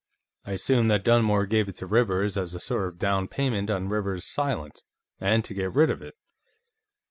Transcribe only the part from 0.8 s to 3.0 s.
that Dunmore gave it to Rivers as a sort of